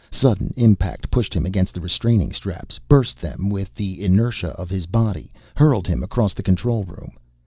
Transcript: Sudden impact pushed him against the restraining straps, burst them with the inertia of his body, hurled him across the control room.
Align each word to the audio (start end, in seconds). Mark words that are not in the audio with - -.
Sudden 0.09 0.51
impact 0.57 1.11
pushed 1.11 1.31
him 1.35 1.45
against 1.45 1.75
the 1.75 1.79
restraining 1.79 2.31
straps, 2.31 2.79
burst 2.79 3.21
them 3.21 3.49
with 3.51 3.75
the 3.75 4.03
inertia 4.03 4.49
of 4.57 4.67
his 4.67 4.87
body, 4.87 5.31
hurled 5.55 5.85
him 5.85 6.01
across 6.01 6.33
the 6.33 6.41
control 6.41 6.83
room. 6.83 7.11